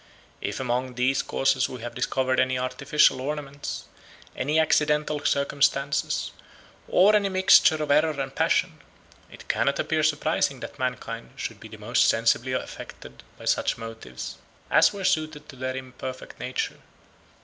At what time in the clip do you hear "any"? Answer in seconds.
2.39-2.57, 4.35-4.59, 7.15-7.29